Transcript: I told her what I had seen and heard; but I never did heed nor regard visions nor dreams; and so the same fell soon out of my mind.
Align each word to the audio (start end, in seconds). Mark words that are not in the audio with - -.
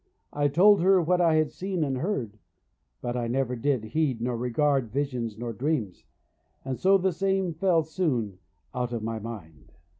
I 0.33 0.47
told 0.47 0.81
her 0.81 0.99
what 0.99 1.21
I 1.21 1.35
had 1.35 1.51
seen 1.51 1.83
and 1.83 1.99
heard; 1.99 2.39
but 3.03 3.15
I 3.15 3.27
never 3.27 3.55
did 3.55 3.83
heed 3.83 4.19
nor 4.19 4.35
regard 4.35 4.89
visions 4.91 5.37
nor 5.37 5.53
dreams; 5.53 6.05
and 6.65 6.79
so 6.79 6.97
the 6.97 7.13
same 7.13 7.53
fell 7.53 7.83
soon 7.83 8.39
out 8.73 8.93
of 8.93 9.03
my 9.03 9.19
mind. 9.19 9.73